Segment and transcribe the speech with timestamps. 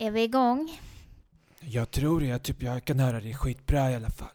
[0.00, 0.80] Är vi igång?
[1.60, 2.26] Jag tror det.
[2.26, 4.28] Jag, typ, jag kan höra dig skitbra i alla fall.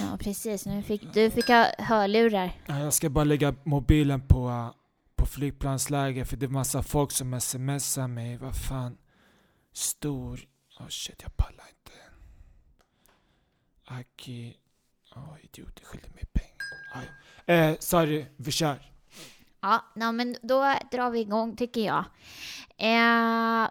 [0.00, 0.66] Ja, precis.
[0.66, 2.50] Nu fick, du fick ha hörlurar.
[2.66, 4.70] Ja, Jag ska bara lägga mobilen på, uh,
[5.16, 8.36] på flygplansläge för det är massa folk som smsar mig.
[8.36, 8.98] Vad fan.
[9.72, 10.40] Stor...
[10.80, 11.96] Oh shit, jag pallar inte.
[13.84, 14.56] Aki...
[15.16, 16.56] Åh, idiot, jag skyller mig pengar.
[17.46, 18.92] Eh, sorry, vi kör.
[19.60, 22.04] Ja, no, men då drar vi igång tycker jag.
[22.76, 23.68] Eh,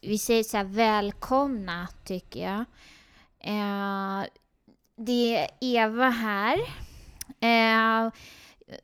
[0.00, 2.64] vi säger så här välkomna tycker jag.
[3.40, 4.24] Eh,
[4.96, 6.58] det är Eva här.
[7.40, 8.12] Eh,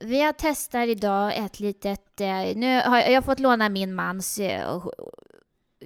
[0.01, 2.20] vi har testat idag ett litet...
[2.20, 4.87] Eh, nu har jag, jag har fått låna min mans eh,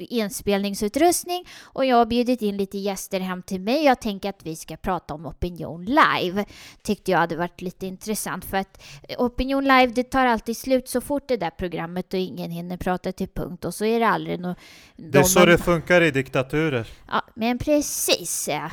[0.01, 3.85] inspelningsutrustning och jag har bjudit in lite gäster hem till mig.
[3.85, 6.45] Jag tänker att vi ska prata om Opinion Live.
[6.83, 8.83] Tyckte jag hade varit lite intressant för att
[9.19, 13.13] Opinion Live det tar alltid slut så fort det där programmet och ingen hinner prata
[13.13, 14.59] till punkt och så är det aldrig något...
[14.97, 16.89] Det är så det funkar i diktaturer.
[17.09, 18.49] Ja, men precis.
[18.49, 18.71] Ja.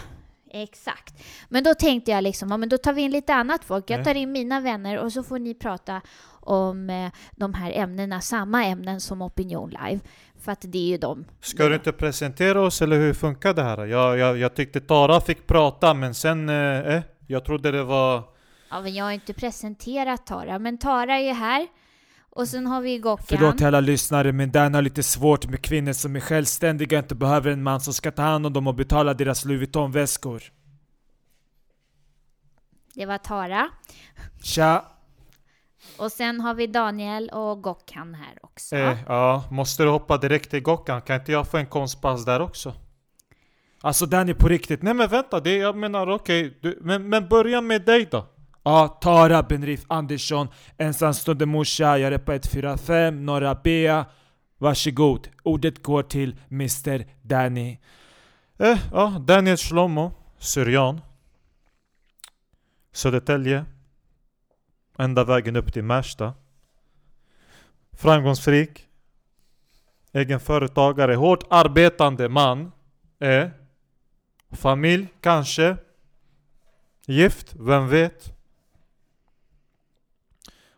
[0.49, 1.23] Exakt.
[1.49, 3.89] Men då tänkte jag liksom, ja, men då tar vi in lite annat folk.
[3.89, 6.01] Jag tar in mina vänner och så får ni prata
[6.47, 9.99] om eh, de här ämnena, samma ämnen som Opinion Live.
[10.47, 11.25] För att det är ju de.
[11.41, 13.85] Ska du inte presentera oss eller hur funkar det här?
[13.85, 18.23] Jag, jag, jag tyckte Tara fick prata men sen, eh, eh, jag trodde det var...
[18.69, 21.67] Ja, men jag har inte presenterat Tara, men Tara är här.
[22.29, 23.25] Och sen har vi Gockan.
[23.29, 27.15] Förlåt till alla lyssnare, men Dan har lite svårt med kvinnor som är självständiga, inte
[27.15, 30.43] behöver en man som ska ta hand om dem och betala deras Louis Vuitton-väskor.
[32.93, 33.69] Det var Tara.
[34.43, 34.85] Tja!
[35.99, 38.75] Och sen har vi Daniel och Gockan här också.
[38.75, 41.01] Eh, ja, måste du hoppa direkt till Gockan?
[41.01, 42.73] Kan inte jag få en konstpass där också?
[43.81, 44.81] Alltså Dan är på riktigt.
[44.81, 48.25] Nej men vänta, det, jag menar okej, du- men, men börja med dig då.
[48.63, 54.03] Ja, Tara Benrif Andersson, ensamstående morsa, jag repar 145, Norra B.
[54.57, 57.77] Varsågod, ordet går till Mr Danny.
[58.59, 61.01] Eh, ja, Daniel Shlomo, Syrian.
[62.91, 63.65] Södertälje.
[64.97, 66.33] Ända vägen upp till Märsta.
[67.91, 68.87] Framgångsrik.
[70.11, 72.71] Egenföretagare, hårt arbetande man.
[73.19, 73.47] Eh.
[74.51, 75.77] Familj, kanske.
[77.05, 78.33] Gift, vem vet?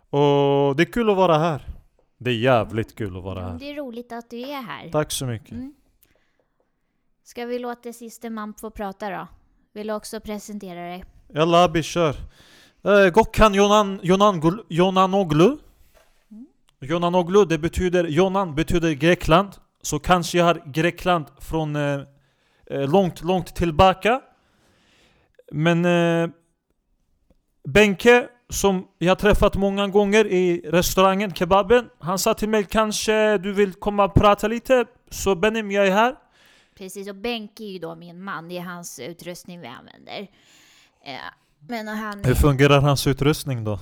[0.10, 1.66] Och det är kul att vara här.
[2.18, 3.60] Det är jävligt kul att vara Ja, här.
[3.60, 4.90] Det är roligt att du är här.
[4.92, 5.52] Tack så mycket.
[5.52, 5.74] Mm.
[7.24, 9.28] Ska vi låta siste man få prata då?
[9.74, 11.06] Vill du också presentera dig?
[11.34, 12.16] Jalla Abi, kör.
[12.84, 15.58] Eh, Gokhan Jonan, Jonan, Jonanoglu.
[16.82, 19.50] Jonanoglu, det betyder, Jonan betyder Grekland.
[19.82, 22.02] Så kanske jag har Grekland från eh,
[22.66, 24.22] eh, långt, långt tillbaka.
[25.52, 26.30] Men eh,
[27.68, 31.90] Benke, som jag har träffat många gånger i restaurangen, kebaben.
[32.00, 34.86] Han sa till mig kanske du vill komma och prata lite?
[35.10, 36.16] Så Benim, jag är här.
[36.78, 38.50] Precis, och Benke är ju då min man.
[38.50, 40.28] Det är hans utrustning vi använder.
[41.06, 41.16] Eh,
[41.68, 42.24] men han...
[42.24, 43.80] Hur fungerar hans utrustning då?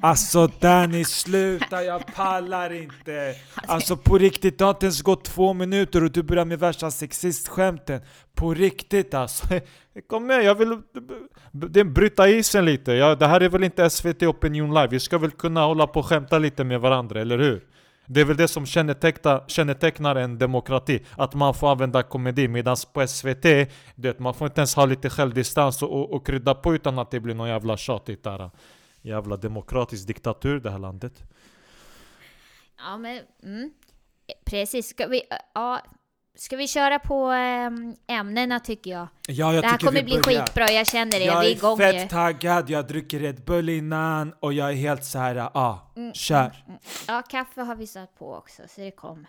[0.00, 3.34] Alltså Danny, sluta, jag pallar inte!
[3.54, 6.90] Alltså på riktigt, det har inte ens gått två minuter och du börjar med värsta
[6.90, 8.00] sexistskämten.
[8.34, 9.46] På riktigt alltså.
[10.08, 10.80] Kom med, jag vill
[11.52, 12.92] det bryta isen lite.
[12.92, 14.88] Ja, det här är väl inte SVT Opinion Live?
[14.88, 17.62] Vi ska väl kunna hålla på och skämta lite med varandra, eller hur?
[18.06, 22.48] Det är väl det som kännetecknar, kännetecknar en demokrati, att man får använda komedi.
[22.48, 23.42] Medan på SVT,
[23.94, 27.10] det, man får inte ens ha lite självdistans och, och, och krydda på utan att
[27.10, 28.50] det blir någon jävla tjatigt där.
[29.02, 31.22] Jävla demokratisk diktatur det här landet.
[32.78, 33.20] Ja, men...
[33.42, 33.70] Mm.
[34.44, 34.88] Precis.
[34.88, 35.22] Ska vi...
[35.54, 35.80] Ja,
[36.36, 39.08] ska vi köra på ähm, ämnena tycker jag?
[39.28, 40.46] Ja, jag det här kommer bli börjar.
[40.46, 41.24] skitbra, jag känner det.
[41.24, 42.08] Jag vi är är igång fett ju.
[42.08, 46.12] taggad, jag dricker Red Bull innan och jag är helt så här, ja, ah, Mm,
[46.14, 46.64] kör.
[47.08, 49.28] Ja, kaffe har vi satt på också, så det kommer.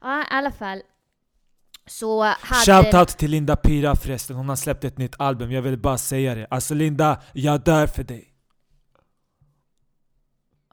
[0.00, 0.82] Ja, i alla fall.
[1.86, 2.82] Så hade...
[2.82, 6.34] Shoutout till Linda Pira förresten, hon har släppt ett nytt album, jag vill bara säga
[6.34, 6.46] det.
[6.50, 8.28] Alltså Linda, jag dör för dig.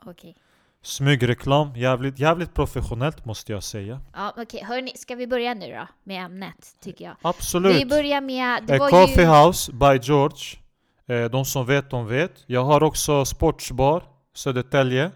[0.05, 0.37] Okej.
[0.81, 4.01] Smygreklam, jävligt, jävligt professionellt måste jag säga.
[4.13, 4.63] Ja, okej.
[4.63, 7.15] Hörni, ska vi börja nu då med ämnet, tycker jag?
[7.21, 7.75] Absolut.
[7.75, 8.63] Vi börjar med...
[8.67, 9.27] Det Eh, Coffee ju...
[9.27, 10.59] House by George.
[11.07, 12.43] Eh, de som vet, de vet.
[12.45, 15.11] Jag har också Sportsbar, Södertälje.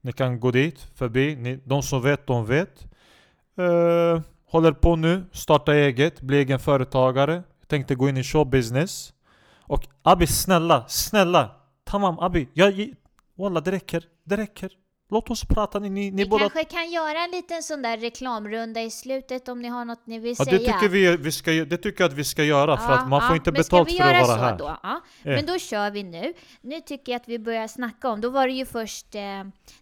[0.00, 1.36] Ni kan gå dit, förbi.
[1.36, 2.86] Ni, de som vet, de vet.
[3.58, 7.42] Eh, håller på nu, starta eget, bli egen företagare.
[7.66, 9.12] Tänkte gå in i showbusiness.
[9.60, 11.50] Och Abi, snälla, snälla.
[11.84, 12.94] Tamam Abi, jag,
[13.38, 14.70] Walla det räcker, det räcker.
[15.10, 16.40] Låt oss prata, ni, ni, ni Vi båda...
[16.50, 20.18] kanske kan göra en liten sån där reklamrunda i slutet om ni har något ni
[20.18, 20.72] vill Ja, det säga.
[20.72, 23.20] tycker, vi, vi ska, det tycker jag att vi ska göra, för Ja, att man
[23.20, 24.58] får ja, inte men betalt ska vi för att göra vara så här.
[24.58, 24.76] Då?
[24.82, 25.00] Ja.
[25.22, 25.34] Eh.
[25.36, 26.32] Men då kör vi nu.
[26.60, 29.20] Nu tycker jag att vi börjar snacka om, då var det ju först eh,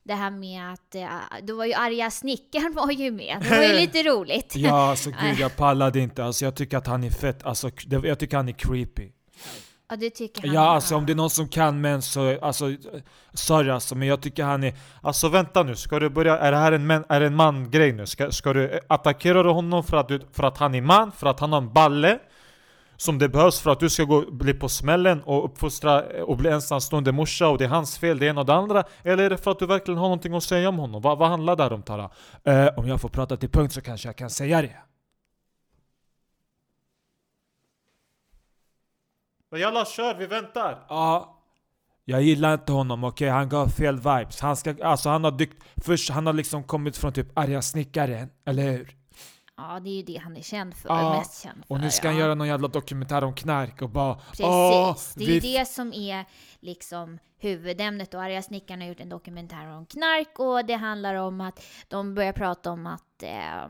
[0.02, 1.08] det här med att, eh,
[1.42, 3.36] då var ju arga snickaren var ju med.
[3.42, 4.52] Det var ju lite roligt.
[4.56, 8.08] Ja alltså gud jag pallade inte, alltså jag tycker att han är fett, alltså det-
[8.08, 9.08] jag tycker han är creepy.
[9.92, 10.54] Ja, det tycker han.
[10.54, 12.64] Ja alltså om det är någon som kan män så, alltså
[13.32, 16.58] sorry alltså men jag tycker han är Alltså vänta nu, ska du börja, är det
[16.58, 18.06] här en, man, är en man-grej nu?
[18.06, 21.40] Ska, ska du attackera honom för att, du, för att han är man, för att
[21.40, 22.18] han har en balle?
[22.96, 26.50] Som det behövs för att du ska gå, bli på smällen och uppfostra och bli
[26.50, 28.84] ensamstående morsa och det är hans fel, det ena och det andra?
[29.02, 31.02] Eller är det för att du verkligen har någonting att säga om honom?
[31.02, 32.10] Vad, vad handlar det här om Tara?
[32.44, 34.91] Eh, om jag får prata till punkt så kanske jag kan säga det.
[39.58, 40.86] Jalla kör, vi väntar!
[40.88, 41.38] Ja,
[42.04, 43.28] jag gillar inte honom, okej?
[43.28, 44.40] Han gav fel vibes.
[44.40, 48.30] Han, ska, alltså han har dykt, först han har liksom kommit från typ arga snickaren,
[48.46, 48.96] eller hur?
[49.56, 51.74] Ja, det är ju det han är känd för, Ja, mest känd för.
[51.74, 52.22] Och nu ska han ja.
[52.22, 55.66] göra någon jävla dokumentär om knark och bara Precis, "Åh, det är vi ju det
[55.68, 56.24] som är
[56.60, 61.40] liksom huvudämnet och Arga snickaren har gjort en dokumentär om knark och det handlar om
[61.40, 63.68] att de börjar prata om att eh,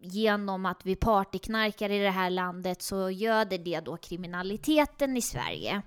[0.00, 5.82] genom att vi partyknarkar i det här landet så göder det då kriminaliteten i Sverige.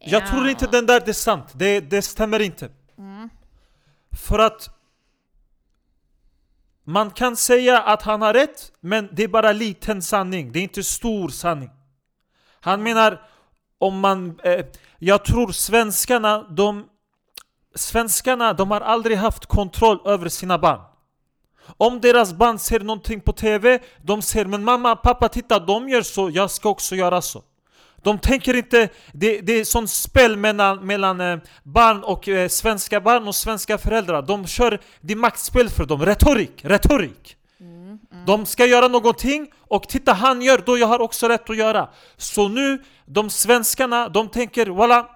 [0.00, 2.70] Jag tror inte den där det är sant, det, det stämmer inte.
[2.98, 3.30] Mm.
[4.26, 4.68] För att
[6.84, 10.62] man kan säga att han har rätt, men det är bara liten sanning, det är
[10.62, 11.70] inte stor sanning.
[12.60, 13.22] Han menar,
[13.78, 14.40] om man...
[14.42, 14.66] Eh,
[14.98, 16.88] jag tror svenskarna, de...
[17.74, 20.80] Svenskarna, de har aldrig haft kontroll över sina barn.
[21.76, 26.02] Om deras barn ser någonting på TV, de säger men mamma, pappa titta, de gör
[26.02, 27.42] så, jag ska också göra så.
[28.02, 33.00] De tänker inte, det, det är sånt spel mellan, mellan eh, barn och eh, svenska
[33.00, 34.22] barn och svenska föräldrar.
[34.22, 37.36] De kör, det är maktspel för dem, retorik, retorik.
[38.26, 41.88] De ska göra någonting och titta han gör, då jag har också rätt att göra.
[42.16, 45.06] Så nu, de svenskarna, de tänker walla,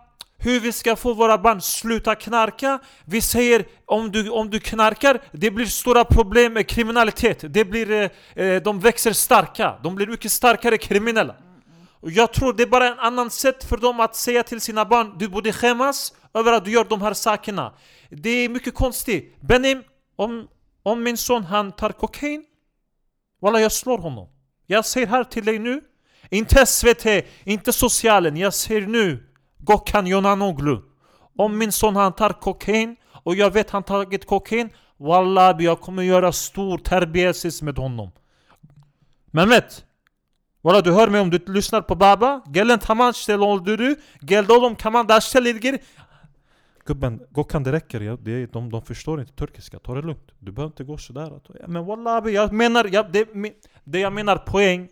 [0.43, 2.79] hur vi ska få våra barn sluta knarka.
[3.05, 7.45] Vi säger om du, om du knarkar, det blir stora problem med kriminalitet.
[7.49, 11.35] Det blir, eh, eh, de växer starka, de blir mycket starkare kriminella.
[12.01, 14.85] Och jag tror det är bara en annan sätt för dem att säga till sina
[14.85, 17.73] barn Du borde skämmas över att du gör de här sakerna.
[18.11, 19.37] Det är mycket konstigt.
[19.41, 19.83] Benim,
[20.17, 20.49] om,
[20.83, 22.45] om min son han tar kokain
[23.43, 24.29] Walla jag slår honom.
[24.67, 25.81] Jag säger här till dig nu.
[26.31, 27.07] Inte SVT,
[27.45, 28.37] inte socialen.
[28.37, 29.32] Jag säger nu.
[29.69, 30.83] Gökhan Yonanoglu.
[31.37, 36.03] Om min son han tar kokain Och jag vet han tagit kokain Walla jag kommer
[36.03, 38.11] göra stor terbiesis med honom.
[39.27, 39.85] Men vet
[40.63, 42.43] Walla du hör mig om du lyssnar på baba?
[42.47, 45.79] Gelen tamam işte öldürü Geldi oğlum kaman daştel ilgili.
[46.85, 50.33] Gubben, Gökhan det räcker, ja, det, de, de förstår inte turkiska, ta det lugnt.
[50.39, 53.29] Du behöver inte gå sådär ja, Men wallah abi, jag menar, ja, det,
[53.85, 54.89] det jag menar poäng.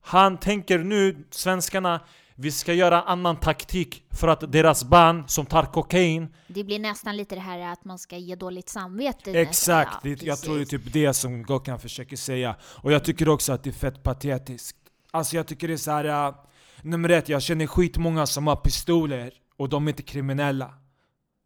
[0.00, 2.00] Han tänker nu, svenskarna
[2.42, 7.16] vi ska göra annan taktik för att deras barn som tar kokain Det blir nästan
[7.16, 9.40] lite det här att man ska ge dåligt samvete.
[9.40, 12.56] Exakt, Ja, det, jag tror det är typ det som Gökhan försöker säga.
[12.62, 14.78] Och jag tycker också att det är fett patetiskt.
[15.10, 16.04] Alltså jag tycker det är så här.
[16.28, 16.34] äh,
[16.82, 20.74] nummer ett, jag känner skitmånga som har pistoler och de är inte kriminella.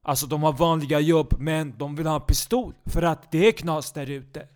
[0.04, 3.52] Alltså de har vanliga jobb men de vill ha en pistol för att det är
[3.52, 4.48] knas där ute.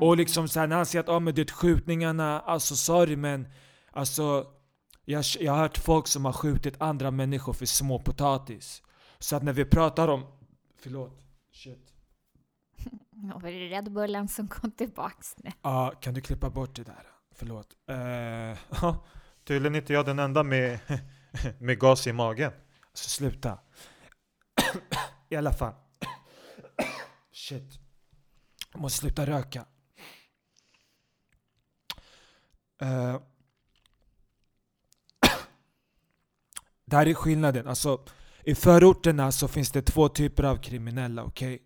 [0.00, 3.16] Och liksom så här, när han säger att ah, men det är skjutningarna, alltså sorry
[3.16, 3.48] men
[3.92, 4.46] alltså
[5.12, 8.82] jag, jag har hört folk som har skjutit andra människor för små potatis.
[9.18, 10.26] Så att när vi pratar om,
[10.82, 11.20] förlåt,
[11.52, 11.92] shit.
[13.10, 15.50] Ja, var det Red Bullen som kom tillbaks nu?
[15.62, 17.06] Ja, kan du klippa bort det där?
[17.34, 17.76] Förlåt.
[18.80, 19.04] Ja,
[19.44, 20.78] Tydligen inte jag den enda med,
[21.60, 22.52] med gas i magen
[22.98, 23.58] alltså sluta.
[25.28, 25.74] I alla fall.
[27.32, 27.78] Shit.
[28.72, 29.66] Jag måste sluta röka.
[32.80, 33.20] Eh,
[36.88, 37.68] det här är skillnaden.
[37.68, 38.00] Alltså,
[38.44, 41.58] I förorterna så finns det två typer av kriminella, Okay?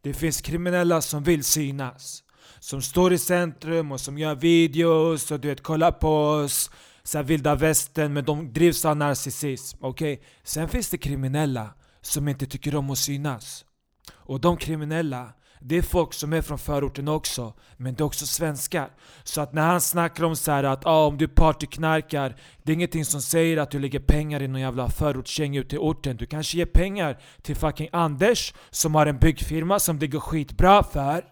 [0.00, 2.22] Det finns kriminella som vill synas.
[2.60, 6.70] Som står i centrum och som gör videos och du vet, kollar på oss.
[7.02, 10.18] Så här vilda västern, men de drivs av narcissism, Okay?
[10.42, 13.64] Sen finns det kriminella som inte tycker om att synas.
[14.12, 15.32] Och de kriminella,
[15.64, 18.90] det är folk som är från förorten också, men det är också svenskar.
[19.24, 22.74] Så att när han snackar om så här att ah, om du partyknarkar, det är
[22.74, 26.16] ingenting som säger att du lägger pengar i någon jävla förortsgäng ute i orten.
[26.16, 30.82] Du kanske ger pengar till fucking Anders som har en byggfirma som det går skitbra
[30.82, 31.31] för.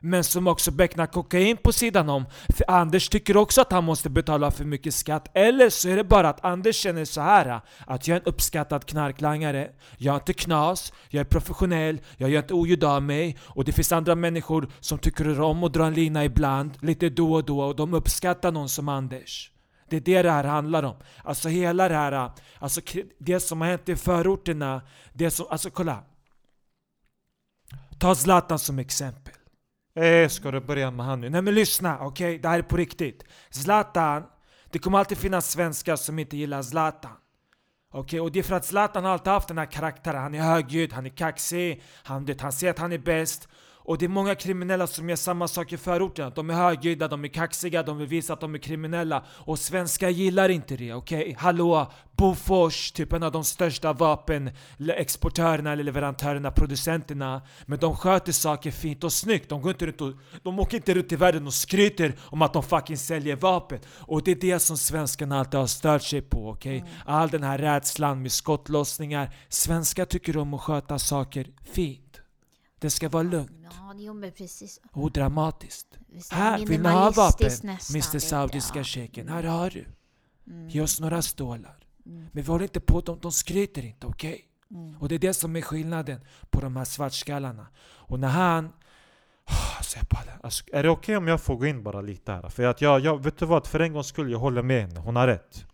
[0.00, 2.24] Men som också becknar kokain på sidan om.
[2.48, 5.30] För Anders tycker också att han måste betala för mycket skatt.
[5.34, 8.86] Eller så är det bara att Anders känner så här att jag är en uppskattad
[8.86, 9.70] knarklangare.
[9.96, 13.38] Jag är inte knas, jag är professionell, jag gör inte oljud av mig.
[13.42, 17.32] Och det finns andra människor som tycker om att dra en lina ibland, lite då
[17.32, 17.60] och då.
[17.60, 19.50] Och de uppskattar någon som Anders.
[19.88, 20.96] Det är det det här handlar om.
[21.24, 22.80] Alltså hela det här, alltså
[23.18, 24.82] det som har hänt i förorterna.
[25.12, 26.02] Det som, alltså kolla.
[27.98, 29.34] Ta Zlatan som exempel.
[30.00, 31.30] Eh, ska du börja med han nu?
[31.30, 32.28] Nej men lyssna, okej?
[32.28, 32.38] Okay?
[32.38, 33.24] Det här är på riktigt.
[33.50, 34.22] Zlatan,
[34.70, 37.12] det kommer alltid finnas svenskar som inte gillar Zlatan.
[37.92, 38.20] Okej, okay?
[38.20, 40.22] och det är för att Zlatan har alltid haft den här karaktären.
[40.22, 43.48] Han är högljudd, han är kaxig, han, det, han säger att han är bäst.
[43.82, 46.32] Och det är många kriminella som gör samma sak i förorten.
[46.34, 49.24] De är högljudda, de är kaxiga, de vill visa att de är kriminella.
[49.28, 51.20] Och svenskar gillar inte det, okej?
[51.20, 51.34] Okay?
[51.38, 51.92] Hallå!
[52.20, 57.42] Bofors, typ en av de största vapenexportörerna eller leverantörerna, producenterna.
[57.66, 59.48] Men de sköter saker fint och snyggt.
[59.48, 62.52] De, går inte runt och, de åker inte runt i världen och skryter om att
[62.52, 63.80] de fucking säljer vapen.
[63.88, 66.76] Och det är det som svenskarna alltid har stört sig på, okej?
[66.76, 66.90] Okay?
[66.90, 67.02] Mm.
[67.06, 69.34] All den här rädslan med skottlossningar.
[69.48, 72.09] Svenskar tycker om att sköta saker fint.
[72.80, 73.50] Det ska vara lugnt.
[73.62, 74.80] Ja, jo, men precis.
[74.92, 75.98] Odramatiskt.
[76.30, 77.50] Här, vill ni ha vapen?
[77.62, 79.28] nästan, Mr Saudiska shejken.
[79.28, 79.84] Här har du.
[80.46, 80.68] Mm.
[80.68, 81.76] Ge oss några stålar.
[82.06, 82.26] Mm.
[82.32, 84.32] Men vi håller inte på, de, de skryter inte, okej?
[84.32, 84.80] Okay?
[84.80, 84.96] Mm.
[85.00, 86.20] Och det är det som är skillnaden
[86.50, 87.66] på de här svartskallarna.
[87.82, 88.72] Och när han...
[89.76, 92.32] Alltså jag bara, alltså, är det okej okay om jag får gå in bara lite
[92.32, 92.48] här?
[92.48, 93.66] För att jag, jag, vet du vad?
[93.66, 95.00] För en gångs skull, jag håller med henne.
[95.00, 95.64] Hon har rätt.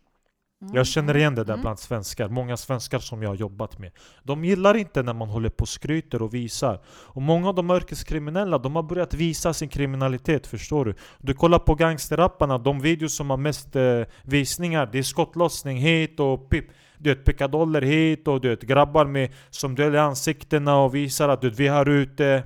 [0.66, 0.76] Mm.
[0.76, 1.62] Jag känner igen det där Mm.
[1.62, 3.92] bland svenskar, många svenskar som jag har jobbat med.
[4.22, 6.80] De gillar inte när man håller på och skryter och visar.
[6.88, 10.94] Och många av de yrkeskriminella, de har börjat visa sin kriminalitet, förstår du?
[11.18, 16.20] Du kollar på gangsterrapparna, de videos som har mest eh, visningar, det är skottlossning hit
[16.20, 16.64] och pip.
[16.98, 21.40] Du vet, pickadoller hit och du vet, grabbar med, som döljer ansiktena och visar att
[21.40, 22.42] du vet, vi har ute.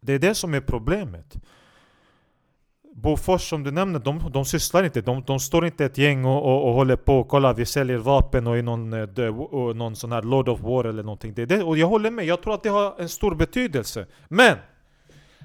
[0.00, 1.36] Det är det som är problemet.
[3.02, 5.00] Bofors som du nämner, de, de sysslar inte.
[5.00, 7.98] De, de står inte ett gäng och, och, och håller på och kollar, vi säljer
[7.98, 11.34] vapen och är någon, eh, och någon sån här Lord of War eller någonting.
[11.34, 14.06] Det det, och jag håller med, jag tror att det har en stor betydelse.
[14.28, 14.56] Men!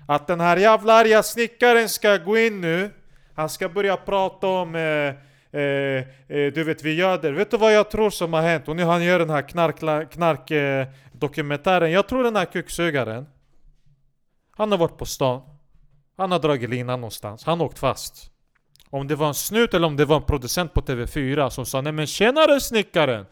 [0.08, 2.90] Att den här jävla arga snickaren ska gå in nu,
[3.36, 5.16] han ska börja prata om eh,
[5.54, 7.32] Eh, eh, du vet vi gör det.
[7.32, 8.68] Vet du vad jag tror som har hänt?
[8.68, 10.88] Och nu han gör den här knark, knark eh.
[11.90, 13.26] Jag tror den här kuksugaren
[14.52, 15.42] Han har varit på stan
[16.24, 18.32] han har dragit linan någonstans, han har åkt fast.
[18.90, 21.82] Om det var en snut eller om det var en producent på TV4 som sa
[21.82, 23.26] Nej men tjenare snickaren!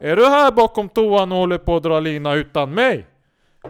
[0.00, 3.06] Är du här bakom toan och håller på att dra lina utan mig?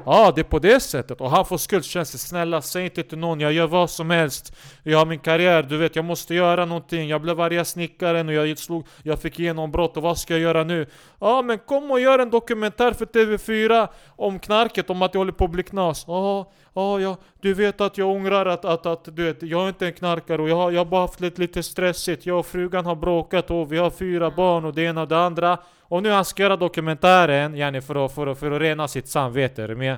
[0.06, 1.20] Ja, det är på det sättet.
[1.20, 2.18] Och han får skuldkänslor.
[2.18, 3.40] Snälla, säg inte till någon.
[3.40, 4.56] Jag gör vad som helst.
[4.82, 5.96] Jag har min karriär, du vet.
[5.96, 7.08] Jag måste göra någonting.
[7.08, 9.96] Jag blev arga snickaren och jag, slog, jag fick genombrott.
[9.96, 10.86] Och vad ska jag göra nu?
[11.20, 15.32] Ja, men kom och gör en dokumentär för TV4 om knarket, om att jag håller
[15.32, 16.04] på att bli knas.
[16.06, 17.16] Ja, ja, ja.
[17.40, 20.42] Du vet att jag ångrar att, att, att du vet, jag är inte en knarkare
[20.42, 22.26] och jag har, jag har bara haft lite, lite stressigt.
[22.26, 25.18] Jag och frugan har bråkat och vi har fyra barn och det ena och det
[25.18, 25.58] andra.
[25.88, 29.08] Och nu han ska göra dokumentären, yani för att, för att, för att rena sitt
[29.08, 29.96] samvete, är du med?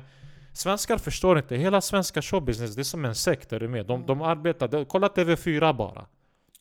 [0.53, 3.87] Svenskar förstår inte, hela svenska showbusiness det är som en sekt, är du med?
[3.87, 6.07] De, de arbetar, de, kolla TV4 bara.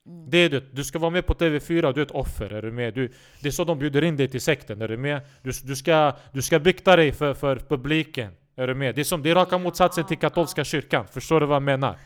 [0.08, 0.30] Mm.
[0.30, 2.62] Det är det, du ska vara med på TV4 och du är ett offer, är
[2.62, 2.94] du med?
[2.94, 5.22] Du, det är så de bjuder in dig till sekten, är du med?
[5.42, 8.96] Du, du, ska, du ska bykta dig för, för publiken, är du med?
[8.96, 11.98] Det är som, det är raka motsatsen till katolska kyrkan, förstår du vad jag menar?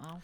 [0.00, 0.20] Ja.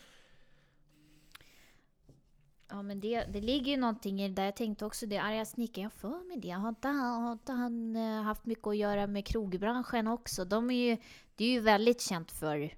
[2.72, 4.44] Ja men det, det ligger ju någonting i det där.
[4.44, 6.50] Jag tänkte också det, arga snickaren, jag för mig det.
[6.50, 10.44] Har inte han, har inte han eh, haft mycket att göra med krogbranschen också?
[10.44, 10.96] De är ju,
[11.36, 12.62] det är ju väldigt känt för...
[12.62, 12.70] Eh,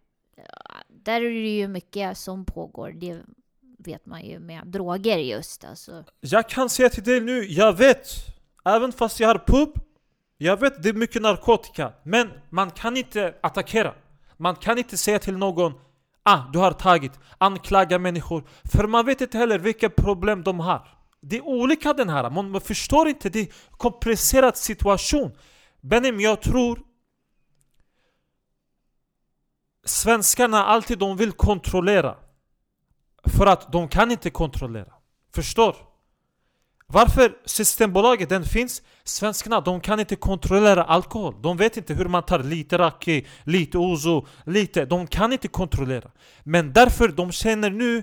[0.88, 2.92] där är det ju mycket som pågår.
[2.92, 3.20] Det
[3.78, 6.04] vet man ju med droger just alltså.
[6.20, 8.06] Jag kan säga till dig nu, jag vet!
[8.64, 9.78] Även fast jag har pub,
[10.38, 11.92] jag vet det är mycket narkotika.
[12.02, 13.94] Men man kan inte attackera.
[14.36, 15.72] Man kan inte säga till någon
[16.26, 18.44] Ah, du har tagit, anklaga människor.
[18.64, 20.88] För man vet inte heller vilka problem de har.
[21.20, 25.32] Det är olika den här, man, man förstår inte, det är en komplicerad situation.
[25.80, 26.82] Benim, jag tror
[29.84, 32.16] Svenskarna alltid de vill kontrollera.
[33.24, 34.92] För att de kan inte kontrollera.
[35.34, 35.76] Förstår?
[36.94, 38.82] Varför Systembolaget den finns?
[39.04, 41.34] Svenskarna de kan inte kontrollera alkohol.
[41.42, 44.84] De vet inte hur man tar lite raki, lite ouzo, lite.
[44.84, 46.10] De kan inte kontrollera.
[46.44, 48.02] Men därför de känner nu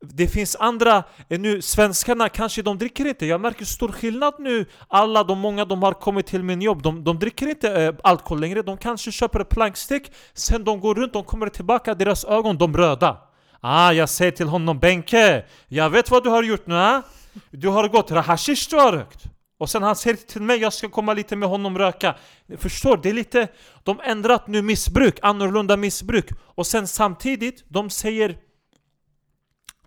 [0.00, 4.66] det finns andra, eh, nu svenskarna kanske de dricker inte, jag märker stor skillnad nu
[4.88, 8.40] Alla de många de har kommit till min jobb, de, de dricker inte äh, alkohol
[8.40, 12.76] längre De kanske köper plankstick, sen de går runt, de kommer tillbaka, deras ögon de
[12.76, 13.16] röda
[13.60, 17.02] Ah, jag säger till honom Benke, jag vet vad du har gjort nu ah?
[17.50, 19.24] Du har gått hashish du har rökt
[19.58, 22.14] Och sen han säger till mig jag ska komma lite med honom röka.
[22.58, 23.48] Förstår, det är lite...
[23.82, 26.26] De ändrat nu missbruk, annorlunda missbruk.
[26.40, 28.36] Och sen samtidigt, de säger...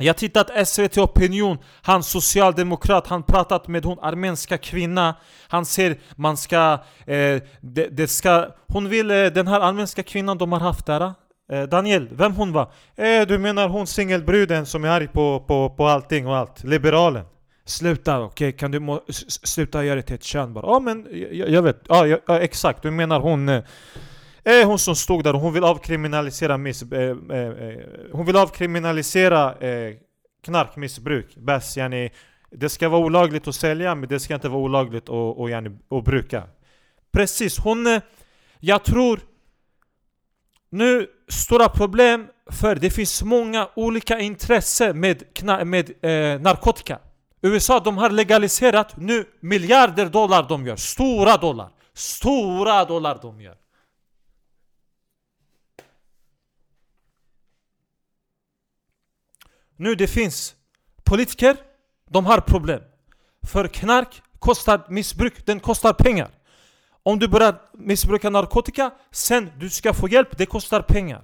[0.02, 5.16] Jag tittat SVT Opinion, han socialdemokrat, han pratat med hon armenska kvinna
[5.48, 6.74] Han säger man ska,
[7.06, 8.48] eh, det, det ska...
[8.68, 11.14] Hon vill, eh, den här armenska kvinnan de har haft där
[11.52, 12.72] eh, Daniel, vem hon var?
[12.96, 16.64] Eh, du menar hon singelbruden som är arg på, på, på allting och allt?
[16.64, 17.26] Liberalen?
[17.70, 18.52] Sluta, okej?
[18.52, 19.02] Kan du må,
[19.44, 20.66] sluta göra det till ett kön bara?
[20.66, 23.64] Ja men jag, jag vet, ja, ja, ja exakt, du menar hon eh,
[24.66, 27.80] Hon som stod där, hon vill avkriminalisera miss, eh, eh, eh,
[28.12, 29.96] Hon vill avkriminalisera eh,
[30.46, 32.10] knarkmissbruk Bäst yani
[32.52, 35.78] Det ska vara olagligt att sälja men det ska inte vara olagligt att, och, yani,
[35.90, 36.44] att bruka
[37.12, 38.02] Precis, hon eh,
[38.60, 39.20] Jag tror
[40.70, 45.24] Nu, stora problem för det finns många olika intressen med,
[45.66, 47.00] med eh, narkotika
[47.42, 51.70] USA de har legaliserat nu miljarder dollar de gör, stora dollar.
[51.94, 53.58] Stora dollar de gör.
[59.76, 60.56] Nu det finns
[61.04, 61.58] politiker,
[62.10, 62.82] de har problem.
[63.52, 66.30] För knark kostar missbruk, den kostar pengar.
[67.04, 71.22] Om du börjar missbruka narkotika, sen du ska få hjälp, det kostar pengar.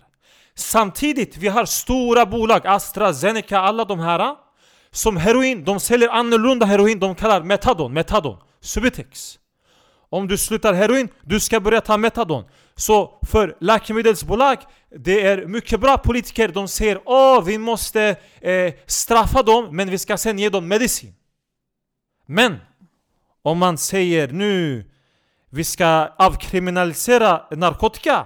[0.53, 4.44] Samtidigt, vi har stora bolag, AstraZeneca, alla de här.
[4.95, 9.39] Som heroin, de säljer annorlunda heroin, de kallar metadon, metadon, Subutex.
[10.09, 12.43] Om du slutar heroin, du ska börja ta metadon.
[12.75, 14.57] Så för läkemedelsbolag,
[14.97, 19.97] det är mycket bra politiker, de säger Åh, vi måste eh, straffa dem, men vi
[19.97, 21.13] ska sen ge dem medicin.
[22.25, 22.57] Men
[23.41, 24.85] om man säger nu
[25.49, 28.25] vi ska avkriminalisera narkotika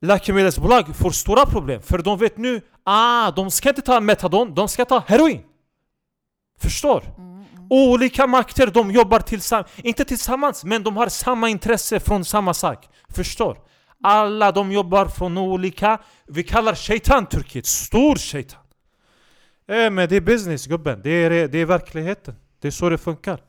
[0.00, 4.68] Läkemedelsbolag får stora problem för de vet nu ah, de ska inte ta metadon, de
[4.68, 5.42] ska ta heroin.
[6.64, 7.02] Förstår?
[7.70, 12.88] Olika makter, de jobbar tillsammans, inte tillsammans men de har samma intresse från samma sak
[13.08, 13.58] Förstår?
[14.02, 18.60] Alla de jobbar från olika, vi kallar shaitan Turkiet, stor shaitan
[19.68, 22.98] Eh men det är business gubben, det är, det är verkligheten Det är så det
[22.98, 23.40] funkar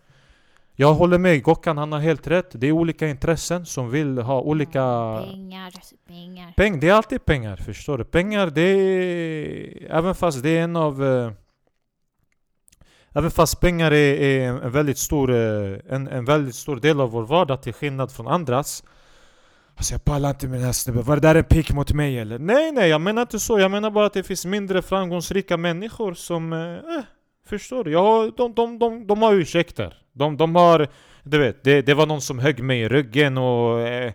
[0.75, 4.41] Jag håller med Gokkan, han har helt rätt Det är olika intressen som vill ha
[4.41, 4.81] olika
[5.29, 5.71] Pengar,
[6.07, 6.53] pengar.
[6.57, 8.03] Peng, det är alltid pengar, förstår du?
[8.03, 9.91] Pengar, det är...
[9.91, 11.03] Även fast det är en av...
[13.15, 17.11] Även fast pengar är, är en väldigt stor eh, en, en väldigt stor del av
[17.11, 18.83] vår vardag till skillnad från andras
[19.77, 21.03] Alltså jag pallar inte med den här snubben.
[21.03, 22.39] Var det där en pik mot mig eller?
[22.39, 23.59] Nej nej, jag menar inte så.
[23.59, 26.53] Jag menar bara att det finns mindre framgångsrika människor som...
[26.53, 27.03] Eh, eh
[27.47, 27.91] förstår du?
[27.91, 29.97] Ja, de, de, de, de har ursäkter.
[30.13, 30.87] De, de har...
[31.23, 33.81] Du vet, det, det var någon som högg mig i ryggen och...
[33.81, 34.13] Eh,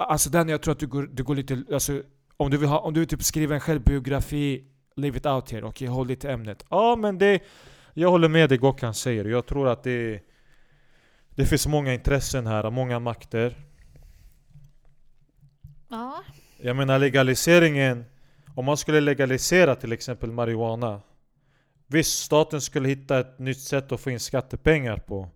[0.00, 1.64] Alltså den jag tror att du går, du går lite...
[1.72, 2.02] Alltså,
[2.36, 4.64] om du vill, ha, om du vill typ skriva en självbiografi,
[4.96, 5.66] leave it out here.
[5.66, 6.64] Okej, håll dig till ämnet.
[6.70, 7.40] Ja men det...
[7.98, 9.24] Jag håller med dig Gokhan säger.
[9.24, 10.20] Jag tror att det...
[11.30, 13.56] Det finns många intressen här, många makter.
[15.88, 16.22] Ja.
[16.60, 18.04] Jag menar legaliseringen
[18.54, 21.00] Om man skulle legalisera till exempel marijuana
[21.86, 25.28] Visst, staten skulle hitta ett nytt sätt att få in skattepengar på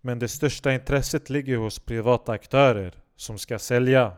[0.00, 4.12] Men det största intresset ligger hos privata aktörer Som ska sälja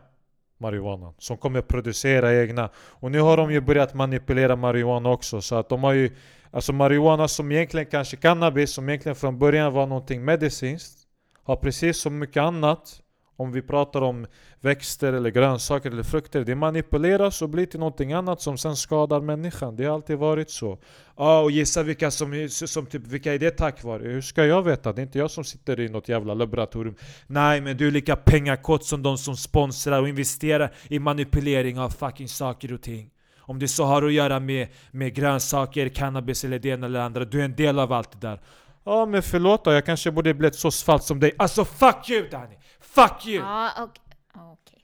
[0.57, 5.55] marijuana Som kommer producera egna Och nu har de ju börjat manipulera marijuana också Så
[5.55, 6.11] att de har ju
[6.51, 10.99] Alltså marijuana som egentligen kanske cannabis Som egentligen från början var någonting medicinskt
[11.43, 13.01] Har precis som mycket annat
[13.35, 14.27] Om vi pratar om
[14.61, 19.21] växter eller grönsaker eller frukter Det manipuleras och blir till någonting annat som sen skadar
[19.21, 20.79] människan Det har alltid varit så
[21.17, 24.03] Ja, och gissa vilka som, som typ, vilka är det tack vare?
[24.03, 24.93] Hur ska jag veta?
[24.93, 26.95] Det är inte jag som sitter i något jävla laboratorium
[27.27, 31.89] Nej men du är lika pengakåt som de som sponsrar och investerar i manipulering av
[31.89, 33.09] fucking saker och ting.
[33.47, 37.05] Om det så har att göra med, med grönsaker, cannabis eller det ena eller det
[37.05, 38.41] andra, du är en del av allt det där.
[38.83, 42.29] Ja men förlåt då, jag kanske borde blivit så svalt som dig Alltså fuck you
[42.29, 42.55] Danny!
[42.79, 43.43] Fuck you!
[43.43, 44.03] Ja, okej.
[44.33, 44.83] okej.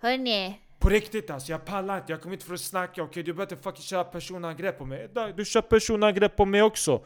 [0.00, 2.12] Hörni, På riktigt alltså, jag pallar inte.
[2.12, 3.22] Jag kommer inte för att snacka, okej?
[3.22, 5.08] Du behöver inte fucking köra personangrepp på mig.
[5.36, 7.04] Du kör personangrepp på mig också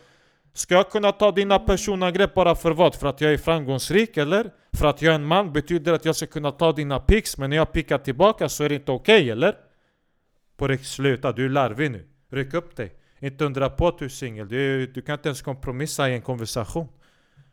[0.56, 2.94] Ska jag kunna ta dina personangrepp bara för vad?
[2.94, 4.50] För att jag är framgångsrik eller?
[4.72, 7.50] För att jag är en man betyder att jag ska kunna ta dina pics Men
[7.50, 9.54] när jag pickar tillbaka så är det inte okej eller?
[10.56, 12.06] På riktigt, sluta, du är larvig nu.
[12.30, 12.94] Ryck upp dig.
[13.18, 16.22] Inte undra på att du är singel, du, du kan inte ens kompromissa i en
[16.22, 16.88] konversation.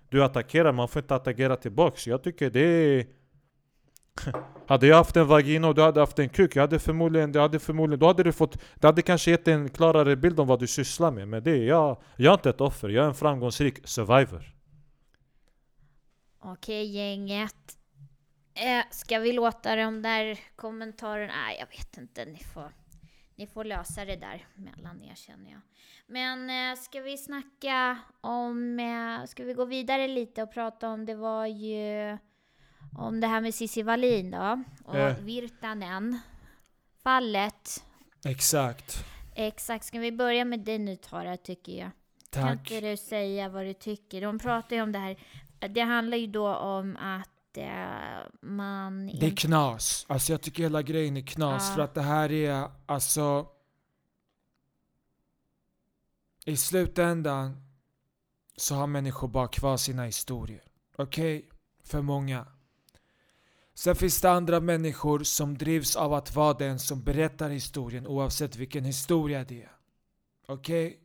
[0.09, 2.07] Du attackerar, man får inte attackera tillbaks.
[2.07, 3.05] Jag tycker det är...
[4.67, 7.39] Hade jag haft en vagina och du hade haft en kuk, jag hade förmodligen, det
[7.41, 10.59] hade förmodligen, då hade du fått Det hade kanske gett en klarare bild om vad
[10.59, 13.15] du sysslar med Men det är jag, jag är inte ett offer, jag är en
[13.15, 14.53] framgångsrik survivor.
[16.39, 17.77] Okej gänget.
[18.53, 21.33] Eh, ska vi låta de där kommentarerna...
[21.33, 22.25] Nej, jag vet inte.
[22.25, 22.71] Ni får,
[23.35, 25.61] ni får lösa det där mellan er känner jag.
[26.07, 31.05] Men eh, ska vi snacka om, eh, ska vi gå vidare lite och prata om,
[31.05, 32.17] det var ju
[32.97, 35.17] om det här med Cissi Wallin då, och Eh.
[35.17, 36.19] Virtanen.
[37.03, 37.83] Fallet.
[38.25, 39.05] Exakt.
[39.35, 41.91] Exakt, ska vi börja med dig nu Tara, tycker jag.
[42.29, 42.71] Kan Tack.
[42.71, 44.21] inte du säga vad du tycker?
[44.21, 45.17] De pratar ju om det här,
[45.69, 47.32] det handlar ju då om att
[48.41, 49.07] man...
[49.19, 50.05] Det är knas.
[50.09, 51.75] Alltså jag tycker hela grejen är knas Ja.
[51.75, 53.47] för att det här är alltså...
[56.45, 57.57] I slutändan
[58.57, 60.63] så har människor bara kvar sina historier.
[60.95, 61.49] Okej?
[61.83, 62.45] För många.
[63.73, 68.55] Sen finns det andra människor som drivs av att vara den som berättar historien oavsett
[68.55, 69.71] vilken historia det är.
[70.47, 71.02] Okej?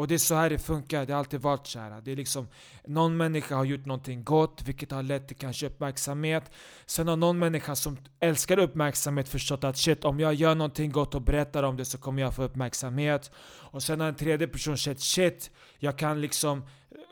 [0.00, 2.00] Och det är så här det funkar, det har alltid varit så här.
[2.00, 2.48] Det är liksom,
[2.86, 6.50] någon människa har gjort någonting gott vilket har lett till kanske uppmärksamhet.
[6.86, 11.14] Sen har någon människa som älskar uppmärksamhet förstått att shit, om jag gör någonting gott
[11.14, 13.30] och berättar om det så kommer jag få uppmärksamhet.
[13.44, 16.64] Och sen har en tredje person sett shit, jag kan liksom eh,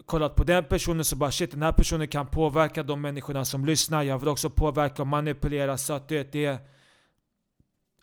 [0.07, 3.65] kollat på den personen så bara shit, den här personen kan påverka de människorna som
[3.65, 4.03] lyssnar.
[4.03, 6.59] Jag vill också påverka och manipulera så att det är...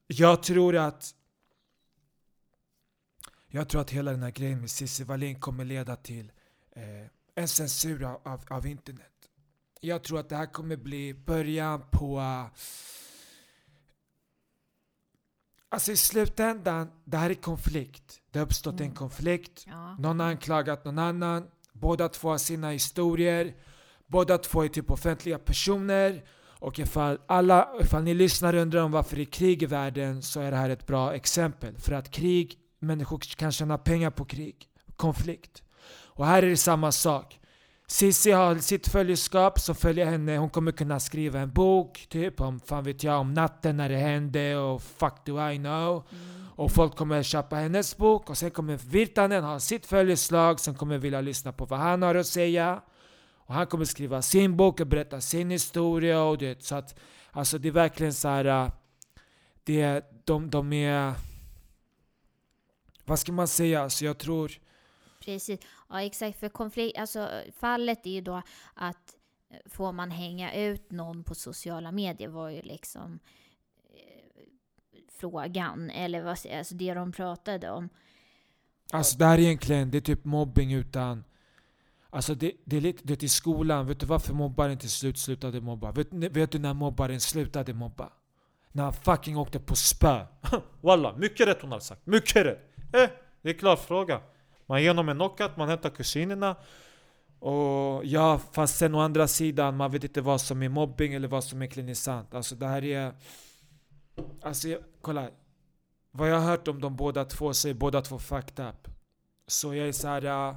[0.08, 1.12] Jag tror att...
[3.56, 6.32] Jag tror att hela den här grejen med Cissi Wallin kommer leda till
[6.72, 6.84] eh,
[7.36, 9.12] en censur av, av, internet.
[9.82, 12.18] Jag tror att det här kommer bli början på...
[12.18, 12.46] Uh,
[15.70, 18.22] alltså i slutändan, det här är konflikt.
[18.32, 19.66] Det har uppstått en konflikt.
[19.68, 19.96] Ja.
[20.00, 21.48] Någon har anklagat någon annan.
[21.74, 23.56] Båda två har sina historier.
[24.08, 26.26] Båda två är typ offentliga personer.
[26.60, 30.22] Och ifall, alla, ifall ni lyssnar och undrar om varför det är krig i världen
[30.22, 31.78] så är det här ett bra exempel.
[31.78, 34.56] För att krig, människor kan tjäna pengar på krig.
[34.96, 35.64] Konflikt.
[36.06, 37.40] Och här är det samma sak.
[37.88, 40.38] Cissi har sitt följeskap som följer henne.
[40.38, 43.98] Hon kommer kunna skriva en bok, typ om, fan vet jag, om natten när det
[43.98, 46.08] hände och fuck do I know.
[46.56, 50.98] Och folk kommer köpa hennes bok och sen kommer Virtanen ha sitt följeslag som kommer
[50.98, 52.82] vilja lyssna på vad han har att säga.
[53.48, 56.64] Och han kommer skriva sin bok och berätta sin historia och det.
[56.64, 56.96] Så att,
[57.32, 58.46] alltså det är verkligen så här.
[58.46, 58.70] äh,
[59.64, 61.14] Det, de, de är...
[63.06, 63.90] Vad ska man säga?
[63.90, 64.52] Så jag tror...
[65.20, 66.40] Precis, ja exakt.
[66.40, 68.42] För konflikt, alltså fallet är ju då
[68.74, 69.16] att
[69.50, 73.20] eh, får man hänga ut någon på sociala medier var ju liksom
[73.94, 74.50] eh,
[75.20, 77.90] frågan, eller vad säger alltså det de pratade om.
[78.92, 81.24] Alltså det här är egentligen, det är typ mobbing utan...
[82.10, 85.18] Alltså det, det är lite, det är i skolan, vet du varför mobbaren till slut
[85.18, 85.92] slutade mobba?
[85.92, 88.14] Vet, vet du när mobbaren slutade mobba?
[88.72, 90.26] När han fucking åkte på spö.
[90.82, 92.06] Walla, mycket rätt hon har sagt.
[92.06, 92.75] Mycket rätt!
[92.94, 93.10] Eh,
[93.42, 94.22] det är klar fråga.
[94.66, 96.56] Man ger honom en knockout, man hämtar kusinerna.
[97.40, 101.28] Och ja, fast sen å andra sidan, man vet inte vad som är mobbing eller
[101.28, 102.34] vad som egentligen är sant.
[102.34, 103.14] Alltså det här är...
[104.42, 105.30] Alltså jag, kolla.
[106.12, 108.88] Vad jag har hört om de båda två så är båda två fucked up.
[109.48, 110.50] Så jag är så här.
[110.50, 110.56] Äh,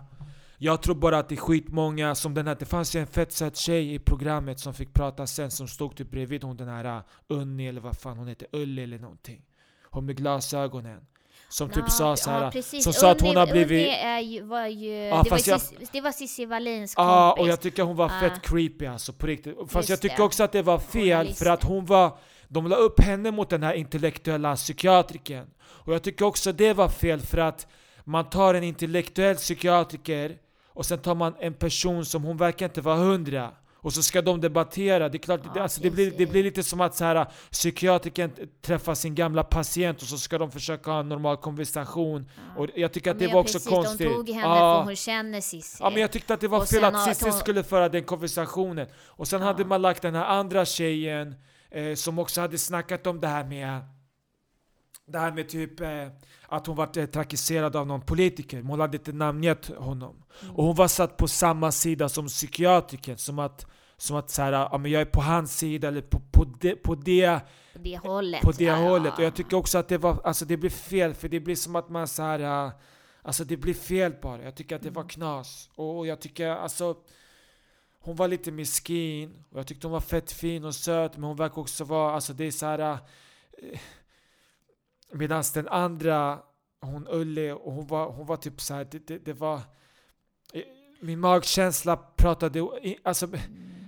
[0.61, 3.33] jag tror bara att det är skitmånga som den här, det fanns ju en fett
[3.33, 6.85] söt tjej i programmet som fick prata sen som stod typ bredvid hon den här
[6.85, 9.43] äh, Unni eller vad fan hon heter, Ulli eller någonting.
[9.83, 11.07] Hon med glasögonen.
[11.51, 13.89] Som typ Ja, sa så här, ja, som sa att hon har blivit...
[14.23, 17.43] Ju, var ju, Ja, det, var fast jag- Cis, det var Cissi Wallins Ja, kompis.
[17.43, 18.21] och jag tycker hon var Ah.
[18.21, 19.57] fett creepy alltså på riktigt.
[19.59, 20.23] Fast Just jag tycker det.
[20.23, 22.19] också att det var fel för att hon var...
[22.49, 25.47] De la upp henne mot den här intellektuella psykiatriken.
[25.61, 27.67] Och jag tycker också det var fel för att
[28.05, 30.37] man tar en intellektuell psykiatriker
[30.69, 33.51] och sen tar man en person som hon verkar inte vara hundra.
[33.81, 35.09] Och så ska de debattera.
[35.09, 36.31] Det är klart, det, Ja, alltså det, blir, det precis.
[36.31, 38.31] blir lite som att så här, psykiatrikern
[38.63, 42.31] träffar sin gamla patient och så ska de försöka ha en normal konversation.
[42.57, 42.63] Ja.
[42.63, 44.09] Och jag tycker att Ja, det var ja, också precis, konstigt.
[44.09, 44.79] De tog henne Ja.
[44.81, 45.77] för hon känner Cissi.
[45.81, 48.05] Ja men jag tyckte att det var Och fel att Cissi hon- skulle föra den
[48.05, 48.87] konversationen.
[49.07, 51.35] Och sen hade man lagt den här andra tjejen
[51.71, 53.81] eh, som också hade snackat om det här med
[55.09, 56.09] det här med typ eh,
[56.47, 60.23] att hon var eh, trakasserad av någon politiker, men hon hade inte namngett honom.
[60.43, 60.55] Mm.
[60.57, 63.67] Och hon var satt på samma sida som psykiatriken, som att,
[63.97, 66.77] som att så här, ja, men jag är på hans sida eller på, på, det,
[66.77, 67.41] på det
[67.73, 68.41] På det hållet.
[68.43, 68.75] på det ja.
[68.77, 69.19] hållet.
[69.19, 71.77] Och jag tycker också att det var, alltså det blir fel, för det blir som
[71.77, 72.73] att man så här, äh,
[73.23, 74.43] alltså det blir fel bara.
[74.43, 75.09] Jag tycker att det var Mm.
[75.09, 75.71] knas.
[75.75, 76.95] Och jag tycker alltså,
[78.01, 81.37] hon var lite miskin, och jag tyckte hon var fett fin och söt, men hon
[81.37, 82.79] verkar också vara, alltså det är så här.
[82.79, 82.99] Äh,
[85.13, 86.39] Medan den andra,
[86.81, 89.55] hon Ulle, och hon var, hon var typ så här, det, det, det var
[90.53, 90.63] eh,
[91.01, 92.69] min magkänsla pratade,
[93.05, 93.37] alltså Mm.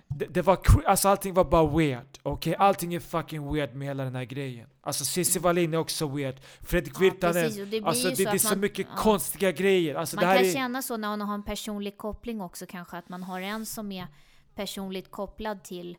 [0.09, 2.54] det, det var, alltså allting var bara weird, okej?
[2.59, 4.68] Allting är fucking weird med hela den här grejen.
[4.80, 7.06] Alltså Cissi Wallin är också weird, Fredrik Mm.
[7.06, 8.96] Ja, Virtanen, och det alltså det, så det är så man- mycket ja.
[9.02, 9.94] konstiga grejer.
[9.94, 13.09] Alltså Man kan är, känna så när man har en personlig koppling också kanske, att
[13.09, 14.06] man har en som är
[14.54, 15.96] personligt kopplad till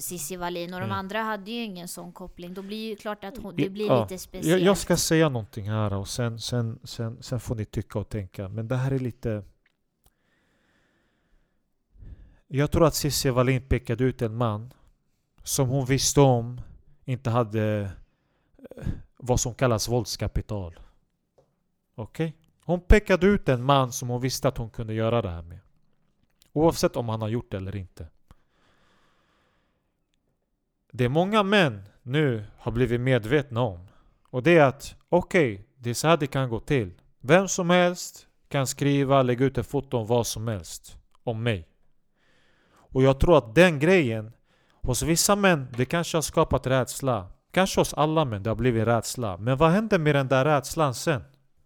[0.00, 0.98] Cissi Wallin och de Mm.
[0.98, 2.54] andra hade ju ingen sån koppling.
[2.54, 4.02] Då blir ju klart att hon, det blir ja.
[4.02, 4.62] lite Jag, speciellt.
[4.62, 8.48] jag ska säga någonting här och sen, sen, sen, sen får ni tycka och tänka.
[8.48, 9.44] Men det här är lite...
[12.46, 14.72] Jag tror att Cissi Wallin pekade ut en man
[15.42, 16.60] som hon visste om
[17.04, 17.90] inte hade
[18.76, 20.78] eh, vad som kallas våldskapital.
[21.94, 22.36] Okej?
[22.64, 25.58] Hon pekade ut en man som hon visste att hon kunde göra det här med.
[26.52, 28.06] Oavsett om han har gjort det eller inte.
[30.96, 33.88] Det många män nu har blivit medvetna om.
[34.30, 36.92] Och det är att okej, det är så här det kan gå till.
[37.20, 40.96] Vem som helst kan skriva, lägga ut ett foto om vad som helst.
[41.24, 41.68] Om mig.
[42.74, 44.32] Och jag tror att den grejen
[44.82, 47.26] hos vissa män, det kanske har skapat rädsla.
[47.50, 49.36] Kanske hos alla män, det har blivit rädsla.
[49.36, 51.22] Men vad händer med den där rädslan sen?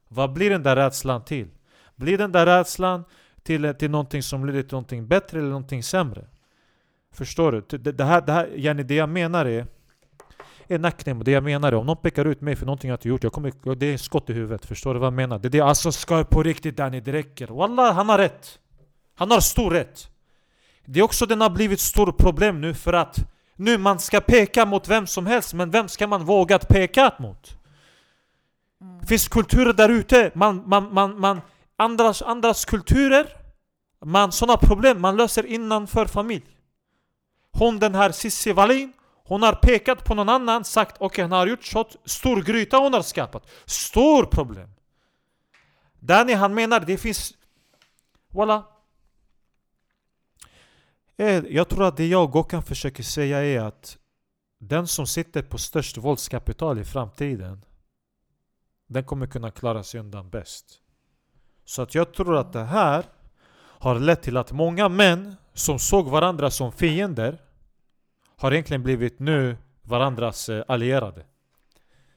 [0.09, 1.51] Vad blir den där rädslan till?
[1.97, 3.05] Blir den där rädslan
[3.43, 6.29] till, till någonting som leder till någonting bättre eller någonting sämre?
[7.19, 7.79] Förstår du?
[7.79, 9.67] Det, det, här, det, här, Jenny, det jag menar är
[10.69, 11.25] är nackdelen.
[11.25, 13.33] Det jag menar är om någon pekar ut mig för någonting jag inte gjort, jag
[13.33, 14.67] kommer, det är skott i huvudet.
[14.67, 15.39] Förstår du vad jag menar?
[15.39, 17.47] Det är det, alltså ska på riktigt Danny, det räcker.
[17.47, 18.59] Wallah, han har rätt.
[19.15, 20.11] Han har stor rätt.
[20.85, 23.19] Det är också den har blivit stort problem nu för att
[23.57, 27.15] nu man ska peka mot vem som helst, men vem ska man våga att peka
[27.19, 27.57] mot?
[28.81, 29.07] Mm.
[29.07, 31.41] Finns kulturer där ute, man, man, man, man,
[31.77, 33.27] andras, andras kulturer,
[34.05, 36.58] man, sådana problem man löser innanför familj.
[37.59, 38.93] Hon den här Cissi Wallin,
[39.25, 42.77] hon har pekat på någon annan, sagt okej okay, han har gjort så, stor gryta
[42.77, 43.51] hon har skapat.
[43.65, 44.71] Stor problem.
[46.01, 47.35] Danny han menar det finns...
[48.29, 48.65] voila!
[51.17, 53.99] Eh, jag tror att det jag och Gokan försöker säga är att
[54.59, 57.65] den som sitter på störst våldskapital i framtiden
[58.87, 60.81] den kommer kunna klara sig undan bäst.
[61.65, 63.05] Så att jag tror att det här
[63.79, 67.39] har lett till att många män som såg varandra som fiender
[68.39, 71.25] har egentligen blivit nu varandras eh, allierade.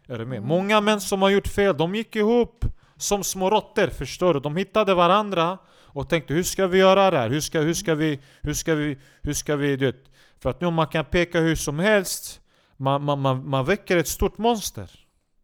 [0.08, 0.38] Är du med?
[0.38, 0.48] Mm.
[0.48, 2.66] Många män som har gjort fel, de gick ihop
[2.98, 4.40] som små råttor, förstår du?
[4.40, 5.58] De hittade varandra
[5.94, 7.30] och tänkte hur ska vi göra det här?
[7.30, 10.04] Hur ska, hur ska vi, hur ska vi, hur ska vi, du vet?
[10.40, 12.42] För att nu man kan peka hur som helst,
[12.78, 14.90] man, man, man, man väcker ett stort monster.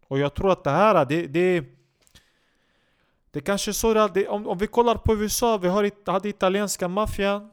[0.07, 1.63] Och jag tror att det här, det, det
[3.31, 6.29] det kanske är så det, det, om, om vi kollar på USA, vi har, hade
[6.29, 7.51] italienska maffian.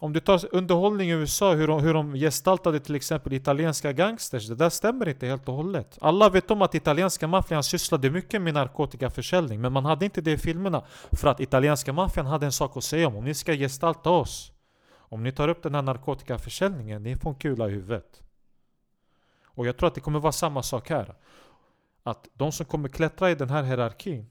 [0.00, 4.48] Om du tar underhållning i USA, hur de, hur de gestaltade till exempel italienska gangsters,
[4.48, 5.98] det där stämmer inte helt och hållet.
[6.00, 10.32] Alla vet om att italienska maffian sysslade mycket med narkotikaförsäljning, men man hade inte det
[10.32, 10.84] i filmerna.
[11.12, 14.52] För att italienska maffian hade en sak att säga om, om ni ska gestalta oss,
[14.90, 18.22] om ni tar upp den här narkotikaförsäljningen, ni får en kula i huvudet.
[19.44, 21.14] Och jag tror att det kommer vara samma sak här.
[22.02, 24.26] Att de som kommer klättra i den här hierarkin,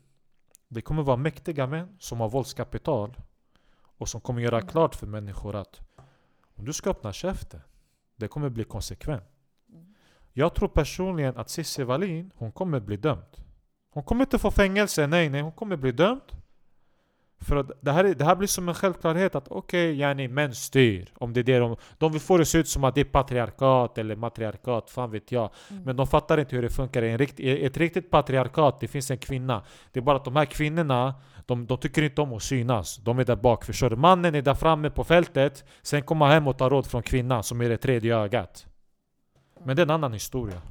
[0.67, 3.15] det kommer vara mäktiga män som har våldskapital
[3.97, 5.81] och som kommer göra klart för människor att
[6.55, 7.61] om du ska öppna käften,
[8.15, 9.23] det kommer bli konsekvent.
[10.33, 13.37] Jag tror personligen att Cissi Wallin, hon kommer bli dömd.
[13.89, 16.21] Hon kommer inte få fängelse, nej nej, hon kommer bli dömd.
[17.39, 20.27] För att det här, är- det här blir som en självklarhet att okej, okay, yani
[20.27, 21.13] män styr.
[21.15, 23.01] Om det är det de, de vill få det att se ut som att det
[23.01, 25.49] är patriarkat eller matriarkat, fan vet jag.
[25.69, 25.83] Mm.
[25.83, 27.01] Men de fattar inte hur det funkar.
[27.01, 29.63] I en rikt, i ett riktigt patriarkat, det finns en kvinna.
[29.91, 31.13] Det är bara att de här kvinnorna,
[31.45, 32.97] de, de tycker inte om att synas.
[32.97, 33.95] De är där bak, förstår du?
[33.95, 37.43] Mannen är där framme på fältet, sen kommer han hem och tar råd från kvinnan
[37.43, 38.65] som är det tredje ögat.
[39.65, 40.61] Men det är en annan historia.